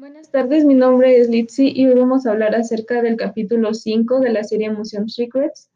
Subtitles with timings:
[0.00, 4.20] Buenas tardes, mi nombre es Litzy y hoy vamos a hablar acerca del capítulo 5
[4.20, 5.70] de la serie Museum Secrets.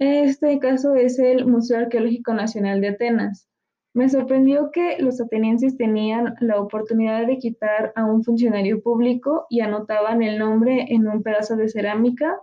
[0.00, 3.48] Este caso es el Museo Arqueológico Nacional de Atenas.
[3.94, 9.60] Me sorprendió que los atenienses tenían la oportunidad de quitar a un funcionario público y
[9.60, 12.40] anotaban el nombre en un pedazo de cerámica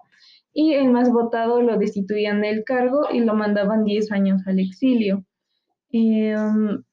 [0.54, 5.26] y el más votado lo destituían del cargo y lo mandaban 10 años al exilio.
[5.92, 6.84] Em,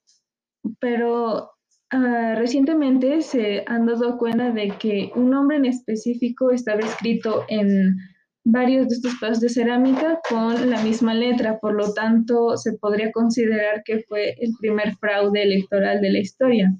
[0.81, 1.54] pero
[1.91, 7.97] Ah, recientemente se han dado cuenta de que un nombre en específico estaba escrito en
[8.45, 13.11] varios de estos pedazos de cerámica con la misma letra, por lo tanto se podría
[13.13, 16.75] considerar que fue el primer fraude electoral de la historia.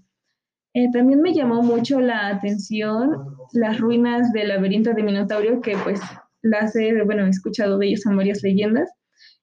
[0.75, 6.01] Eh, también me llamó mucho la atención las ruinas del laberinto de Minotaurio, que pues
[6.43, 8.91] las he, bueno, he escuchado de ellos en varias leyendas,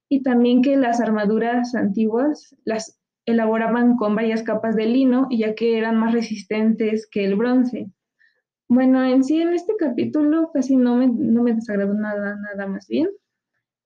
[0.09, 5.77] y también que las armaduras antiguas, las elaboraban con varias capas de lino, ya que
[5.77, 7.88] eran más resistentes que el bronce.
[8.67, 12.88] Bueno, en sí, en este capítulo casi no me, no me desagradó nada, nada más
[12.88, 13.09] bien.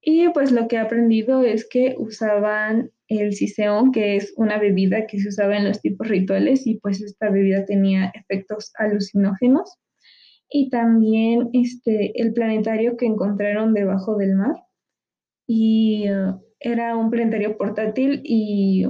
[0.01, 5.07] Y pues lo que he aprendido es que usaban el ciseón, que es una bebida
[5.07, 9.77] que se usaba en los tipos rituales, y pues esta bebida tenía efectos alucinógenos.
[10.49, 14.55] Y también este, el planetario que encontraron debajo del mar.
[15.47, 18.85] Y uh, era un planetario portátil y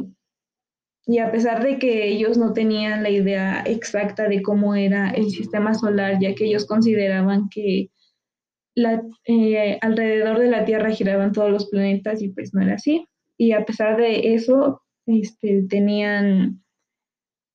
[1.08, 5.30] y a pesar de que ellos no tenían la idea exacta de cómo era el
[5.30, 7.92] sistema solar, ya que ellos consideraban que
[8.76, 13.08] la, eh, alrededor de la Tierra giraban todos los planetas y pues no era así.
[13.38, 16.64] Y a pesar de eso, este, tenían,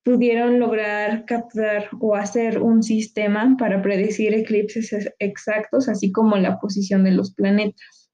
[0.05, 7.03] pudieron lograr captar o hacer un sistema para predecir eclipses exactos, así como la posición
[7.03, 8.09] de los planetas.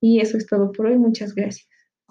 [0.00, 0.98] Y eso es todo por hoy.
[0.98, 1.68] Muchas gracias.